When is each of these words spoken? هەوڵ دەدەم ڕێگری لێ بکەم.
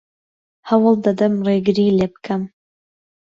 هەوڵ 0.69 0.95
دەدەم 1.05 1.33
ڕێگری 1.47 1.95
لێ 1.97 2.07
بکەم. 2.13 2.41